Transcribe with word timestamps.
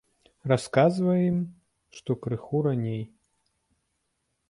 Расказваем 0.51 1.21
ім, 1.27 1.37
што 1.99 2.11
крыху 2.25 2.65
раней. 2.71 3.03